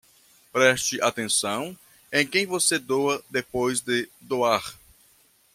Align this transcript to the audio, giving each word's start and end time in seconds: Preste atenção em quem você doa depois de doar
Preste 0.51 0.99
atenção 0.99 1.77
em 2.11 2.25
quem 2.25 2.47
você 2.47 2.79
doa 2.79 3.23
depois 3.29 3.81
de 3.81 4.09
doar 4.19 4.73